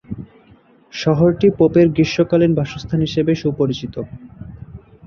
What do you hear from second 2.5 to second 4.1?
বাসস্থান হিসেবে সুপরিচিত।